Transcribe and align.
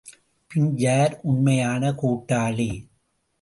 பின் 0.51 0.77
யார் 0.77 1.19
உண்மையான 1.23 1.91
கூட்டாளி? 1.91 2.69